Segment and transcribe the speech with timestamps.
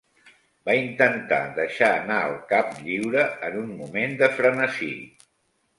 [0.69, 4.93] Va intentar deixar anar el cap lliure en un moment de frenesí.